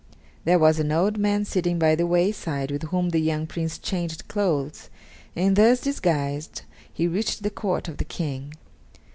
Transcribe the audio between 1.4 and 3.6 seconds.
sitting by the wayside with whom the young